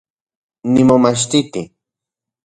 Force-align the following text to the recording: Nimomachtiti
Nimomachtiti 0.73 1.61